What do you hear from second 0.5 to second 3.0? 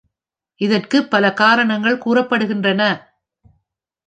இதற்கு பல காரணங்கள் கூறப்படுகின்றன.